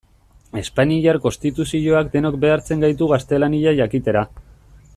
Espainiar 0.61 1.17
Konstituzioak 1.25 2.09
denok 2.15 2.39
behartzen 2.45 2.81
gaitu 2.87 3.11
gaztelania 3.13 3.75
jakitera. 3.83 4.25